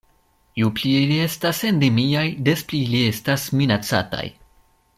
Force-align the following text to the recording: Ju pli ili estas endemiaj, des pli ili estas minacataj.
Ju 0.61 0.69
pli 0.77 0.93
ili 1.01 1.17
estas 1.25 1.59
endemiaj, 1.69 2.25
des 2.47 2.65
pli 2.71 2.81
ili 2.87 3.03
estas 3.11 3.45
minacataj. 3.61 4.27